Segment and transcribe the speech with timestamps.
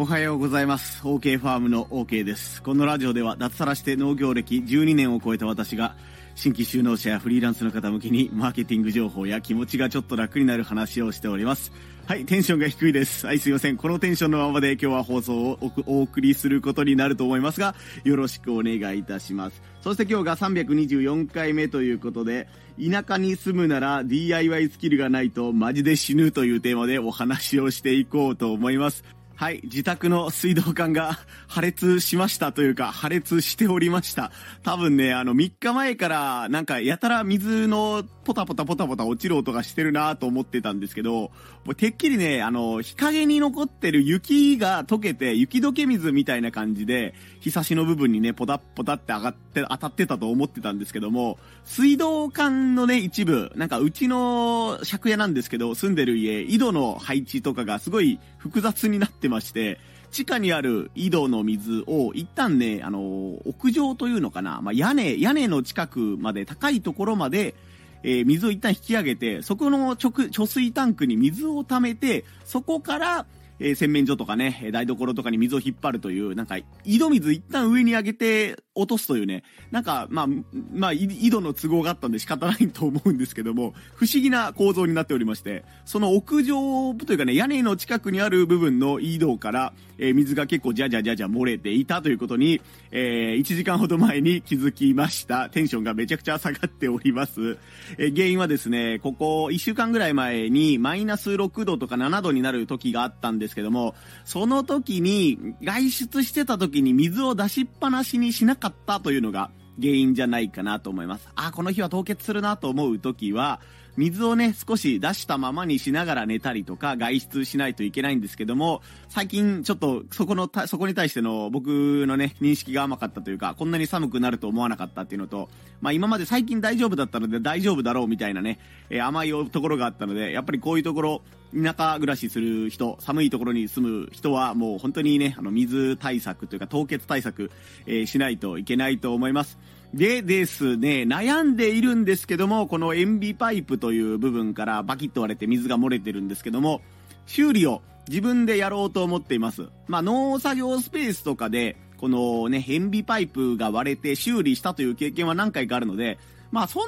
[0.00, 1.02] おはようございます。
[1.02, 2.62] OK ファームの OK です。
[2.62, 5.96] このラジオでは脱サラして農業歴12年を超えた私が
[6.36, 11.72] 新規就農者やフリーランスの方向けにマーケティング情報や気持ちがちょっと楽になる話をしております。
[12.06, 13.26] はい、テンションが低いです。
[13.26, 13.76] はい、すいません。
[13.76, 17.74] このテンションのままで今日は放送をお送りすることになると思いますが、
[18.04, 19.60] よろしくお願いいたします。
[19.80, 22.46] そして今日が324回目ということで、
[22.78, 29.02] 田舎に住むなら DIY スキルがないとマジで死ぬというテーマでお話をしていこうと思います。
[29.38, 31.16] はい、自宅の水道管が
[31.46, 34.32] 破裂しましたというか、破裂しておりました。
[34.64, 41.30] 多分ね、あの、3日前から、なんか、やたら水のポタポタポタポタ落ちる音がしてるなと思ってたんですけど、も
[41.68, 59.78] うてっきりね、あの、日陰に残ってる雪が溶けて、雪解け水みたいな感じで、日差しの部分にね、ポタポタって上がって、当たってたと思ってたんですけども、水道管のね、一部、なんかうちの借家なんですけど、住んでる家、井戸の配置とかがすごい複雑になってまして、
[60.10, 67.54] 地下にある井戸の水を一旦ね、あの、屋上というのかな、まあ、屋根、屋根の近くまで、高いところまで、
[68.02, 73.26] えー、水を一旦引き上げて、そこの直、貯水タンクに水を溜めて、そこから、
[73.60, 80.26] えー、洗面所とかね、台所とかに水を引っ張るという、なんか、井戸水一旦上に上げて落とすというね、なんか、まあ、
[80.72, 92.60] まあ、井戸の都合があったんで仕方ないと思うんですけども、不思議な構造になっておりまして、その屋上というかね、屋根の近くにある部分の井戸から、えー、水が結構じゃじゃじゃじゃ漏れていたということに、
[92.92, 95.50] えー、1時間ほど前に気づきました。
[95.50, 97.58] テンションがめちゃくちゃ下がっております。
[97.98, 111.28] えー、原因はですね、ここ1週間ぐらい前にマイナス6度とか7度になる時があったんですですけども、その時に外出してた時に水を出しっぱなしにしなかったというのが原因じゃないかなと思います。
[111.34, 113.60] あ、この日は凍結するなと思う時は、
[113.98, 121.66] 水をね、少し出したままにしながら寝たりとか、外出しないといけないんですけども、最近ちょっとそこの、そこに対しての僕
[122.06, 125.48] のね、認識が甘かったというか、こんなに寒くなると思わなかったっていうのと、
[125.80, 131.22] まあ今まで最近大丈夫だったので大丈夫だろうみたいなね、えー、甘いところがあったので、やっぱりこういうところ、
[131.52, 137.50] 田舎暮らしする人、寒いところに住む人はもう本当にね、あの水対策というか凍結対策、
[137.86, 139.58] えー、しないといけないと思います。
[139.94, 146.82] でですね、悩んでいるんですけども、この塩ビパイプという部分からバキッと割れて水が漏れてるんですけども、
[147.26, 149.68] 修理を自分でやろうと思っています。
[149.86, 156.18] まあ、農作業スペースとかで、このね、塩ビパイプが割れて修理したという経験は何回かあるので、
[156.50, 156.82] まあそん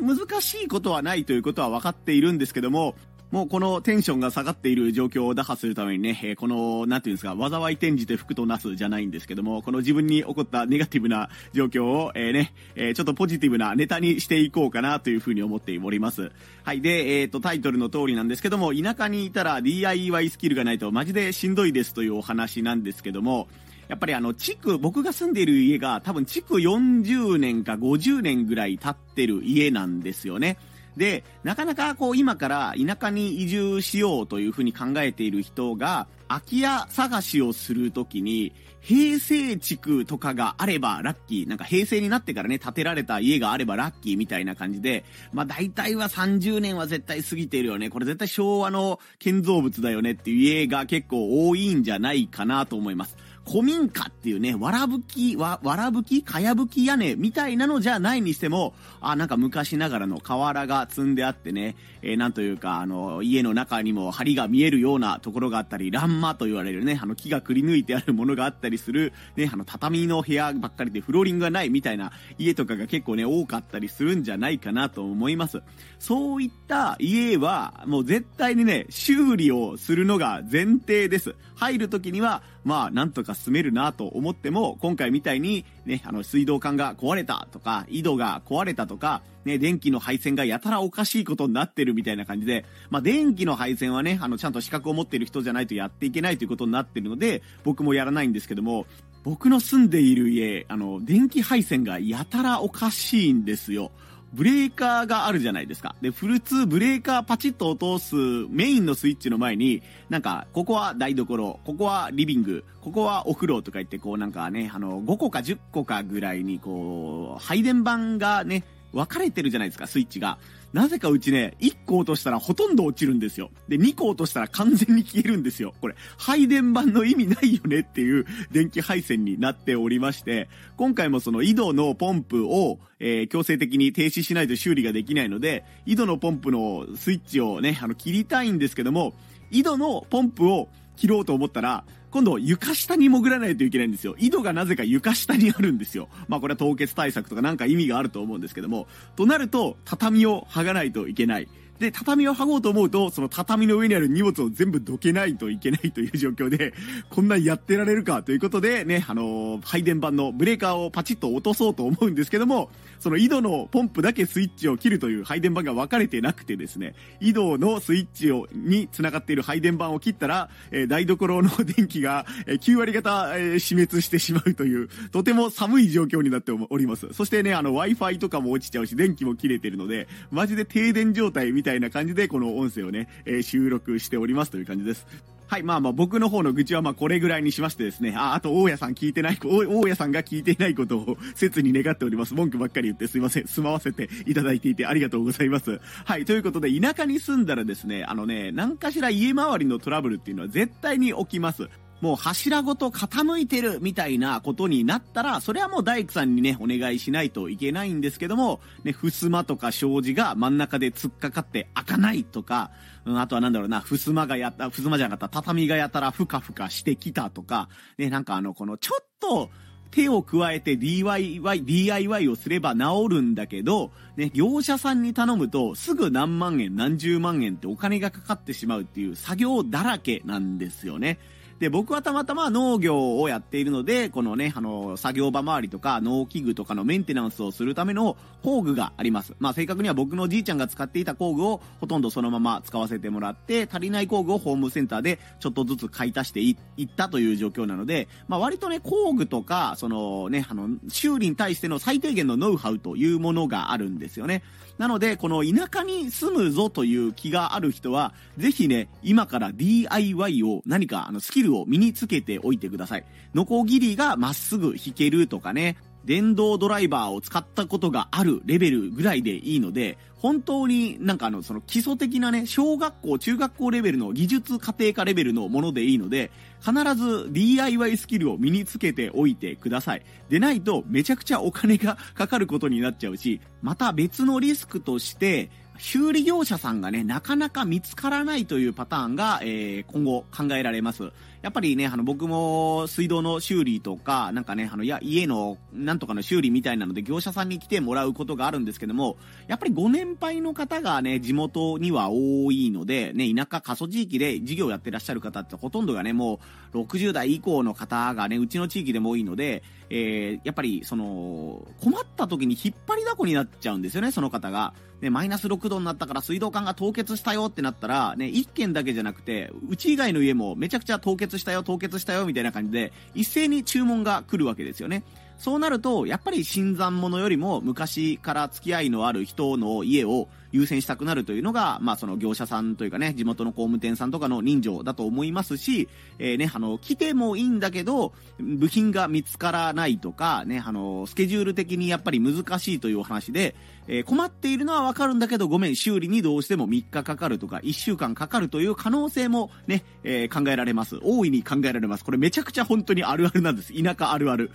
[0.00, 2.94] なに難しいことはないということは分かっているんですけども、
[3.32, 16.30] もうこのテンションが下がっている状況を打破するためにね、えこの、なんていうんですか、災い転じて福となすじゃないんですけども、この自分に起こったネガティブな状況を、えー、ね、えー、ちょっとポジティブなネタにしていこうかなというふうに思っております。
[16.62, 16.82] はい。
[16.82, 23.48] で、えっ、と、タイトルの通りなんですけども、田舎にいたら DIY スキルがないとマジでしんどいですというお話なんですけども、
[23.88, 30.58] やっぱりあの、地区、僕が住んでいる家が多分地区40年か50年ぐらい経ってる家なんですよね。
[30.96, 41.48] で、なかなかこう今から田舎に移住しようというふうに考えている人が、空き家探しをするときに、平成地区とかがあればラッキー。
[41.48, 47.90] なんか平成になってからね、建てられた家があればラッキーみたいな感じで、まあ大体は30年は絶対過ぎてるよね。
[47.90, 53.16] これ絶対昭和の建造物だよねっていう家が結構多いんじゃないかなと思います。
[53.44, 75.62] 古民家っていうね、わらぶき、わ、わらぶきかやぶき屋根みたいなのじゃないにしても、あ、なんか昔ながらの瓦が積んであってね、えー、なんというか、あの、家の中にも梁が見えるようなところがあったり、欄間と言われるね、あの木がくり抜いてあるものがあったりする、ね、あの畳の部屋ばっかりでフローリングがないみたいな家とかが結構ね、多かったりするんじゃないかなと思います。
[75.98, 81.34] そういった家は、もう絶対にね、修理をするのが前提です。
[81.54, 98.86] 入る時には、まあ、なんとか住めるなと思っても、今回みたいに、ね、あの、水道管が壊れたとか、井戸が壊れたとか、ね、電気の配線がやたらおかしいことになってるみたいな感じで、まあ、電気の配線はね、あの、ちゃんと資格を持ってる人じゃないとやっていけないということになってるので、僕もやらないんですけども、
[99.24, 103.90] 僕の住んでいる家、あの、電気配線がやたらおかしいんですよ。
[104.32, 105.94] ブレーカーがあるじゃないですか。
[106.00, 108.14] で、フルツブレーカーパチッと落とす
[108.48, 120.38] メインのスイッチの前に、なんか、ここは台所、ここはリビング、ここはお風呂とか言って、こうなんかね、あの、5個か10個かぐらいに、こう、配電盤がね、分かれてるじゃないですか、スイッチが。
[120.72, 123.50] なぜかうちね、1個落としたらほとんど落ちるんですよ。
[123.68, 125.74] で、2個落としたら完全に消えるんですよ。
[125.80, 139.14] これ、配電盤の意味ないよねっていう 電気配線になっておりまして、今回もその井戸のポンプを、えー、強制的に停止しないと修理ができないので、井戸のポンプのスイッチをね、あの、切りたいんですけども、
[139.50, 144.14] 井戸のポンプを切ろうと思ったら、今度床下に潜らないといけないんですよ。
[144.18, 146.08] 井戸がなぜか床下にあるんですよ。
[146.28, 148.86] まあこれは凍結対策とかなんか意味があると思うんですけども、
[149.16, 151.48] となると畳を剥がないといけない。
[151.82, 156.72] で、畳を剥ごうと思うと、その畳の上にある荷物を全部どけないといけないという状況で、
[157.10, 162.70] こんなやってられるかということで、ね、あのー、配電盤のブレーカーをパチッと落とそうと思うんですけども、
[163.00, 177.12] その井戸のポンプだけスイッチを切るという配電盤が分かれてなくてですね、井戸のスイッチを、に繋がっている配電盤を切ったら、えー、台所の電気が、え、9割方、えー、死滅してしまうという、とても寒い状況になっております。
[177.12, 185.06] そしてね、あの、Wi-Fi とかも落ちちゃうし、電気も切れてるので、マジで停電状態みたいたいな感じで、この音声をね、えー、収録しておりますという感じです。
[185.46, 192.34] はい、まあまあ僕の方の愚痴はまあこれぐらいにしましてですね、あ、あと大家さん聞いてない、大家さんが聞いていないことを切に願っております。
[192.34, 193.46] 文句ばっかり言ってすいません。
[193.46, 195.78] 住まわせていただいていてありがとうございます。
[196.06, 201.68] はい、ということで田舎に住んだらですね、あのね、何かしら家周りのトラブルっていうのは絶対に起きます。
[202.02, 212.72] もう柱ごと傾いてるみたいなことになったら、それはもう大工さんにね、お願いしないといけないんですけども、ね、襖とか障子が真ん中で突っかかって開かないとか、
[213.04, 217.68] うん、あとはなんだろうな、襖がやった、襖じゃなかった、畳がやたらふかふかしてきたとか、
[217.98, 219.48] ね、なんかあの、このちょっと、
[219.92, 231.18] 手を加えて DIY、DIY をすれば治るんだけど、ね、業者さんに頼むとすぐ何万円、何十万円ってお金がかかってしまうっていう作業だらけなんですよね。
[231.62, 239.36] で、僕はたまたま農業をやっているので、このね、あの、作業場周りとか農機具とかのメンテナンスをするための工具があります。
[239.38, 254.42] まあ正確には僕のじいちゃんが使っていた工具をほとんどそのまま使わせてもらって、足りない工具をホームセンターでちょっとずつ買い足していったという状況なので、まあ割とね、工具とか、そのね、あの、修理に対しての最低限のノウハウというものがあるんですよね。
[254.78, 263.04] なので、この田舎に住むぞという気がある人は、ぜひね、今から DIY を何かあのスキルを身につけておいてください。
[263.34, 280.02] ノコギリがまっすぐ引けるとかね、電動ドライバーを使ったことがあるレベルぐらいでいいので、本当になんかあの、その基礎的なね、小学校、中学校レベルの技術家庭科レベルのものでいいので、必ず DIY スキルを身につけておいてください。
[280.28, 291.12] でないとめちゃくちゃお金がかかることになっちゃうし、また別のリスクとして、修理業者さんがね、なかなか見つからないというパターンが、えー、今後考えられます。
[291.42, 299.16] やっぱりね、あの、僕も水道の修理とか、なんかね、あの、や、家のなんとかの修理みたいなので業者さんに来てもらうことがあるんですけども、
[299.48, 306.38] やっぱりご年配の方がね、地元には多いので、ね、田舎過疎地域で事業やってらっしゃる方ってほとんどがね、も
[306.72, 314.72] う60代以降の方がね、うちの地域でも多いので、えー、やっぱり、その、困った時に引っ張りだこになっちゃうんですよね、その方が。
[315.02, 325.04] ね、マイナス6度になったから水道管が凍結したよってなったら、ね、1軒だけじゃなくて、うち以外の家もめちゃくちゃ凍結したよ、凍結したよ、みたいな感じで、一斉に注文が来るわけですよね。
[325.42, 335.88] そうなると、やっぱり新参者よりも昔から付き合いのある人の家を優先したくなるというのが、まあその業者さんというかね、地元の工務店さんとかの人情だと思いますし、
[336.20, 343.56] えー、ね、あの、来てもいいんだけど、部品が見つからないとか、ね、あの、スケジュール的にやっぱり難しいというお話で、
[343.88, 351.00] えー、困っているのはわかるんだけど、ごめん、修理にどうしても3日かかるとか、1週間かかるという可能性もね、えー、考えられます。
[351.02, 352.04] 大いに考えられます。
[352.04, 353.72] これめちゃくちゃ本当にあるあるなんです。
[353.72, 354.52] 田舎あるある。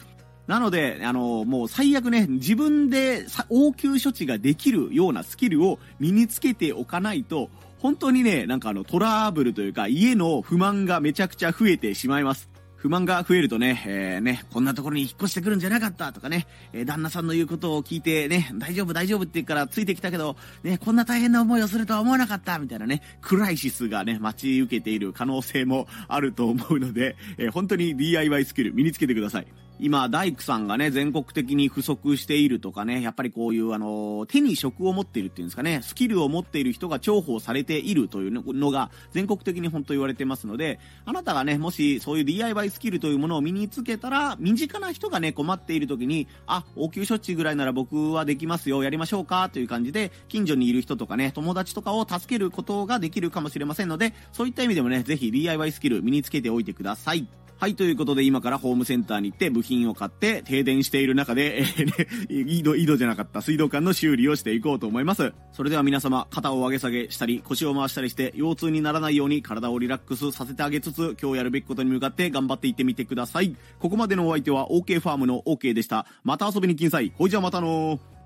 [0.48, 7.50] なので、あの、もう最悪ね、自分で応急処置ができるようなスキルを身につけておかないと、
[7.80, 12.50] 本当にね、なんかあのトラブルというか家の不満がめちゃくちゃ増えてしまいます。
[12.78, 29.48] 不満が増えるとね、えー、ね、こんなところに引っ越してくるんじゃなかったとかね、えー、旦那さんの言うことを聞いてね、大丈夫大丈夫って言うからついてきたけど、ね、こんな大変な思いをするとは思わなかったみたいなね、クライシスがね、待ち受けている可能性もあると思うので、えー、本当に DIY スキル身につけてください。
[29.80, 57.28] 今、大工さんがね、全国的に不足しているとかね、やっぱりこういう、あの、手に職を持っているっていうんですかね、スキルを持っている人が重宝されているというのが、全国的に本当言われてますので、あなたがね、もしそういう DIY スキルというものを身につけたら、身近な人がね、困っている時に、あ、応急処置ぐらいなら僕はできますよ、やりましょうか、という感じで、近所にいる人とかね、友達とかを助けることができるかもしれませんので、そういった意味でもね、ぜひ DIY スキル身につけておいてください。
[57.60, 65.34] はい、ということで今からホームセンターに行って部品を買って停電している中で、えー、ね、井戸、井戸じゃなかった水道管の修理をしていこうと思います。
[65.54, 73.56] それでは皆様、肩を上げ下げしたり、腰を回したりして、腰痛にならないように体をリラックスさせてあげつつ、今日やるべきことに向かって頑張っていってみてください。
[73.80, 76.06] ここまでのお相手は OK ファームの OK でした。
[76.24, 77.12] また遊びに来んさい。
[77.18, 78.17] ほいじゃまたのー。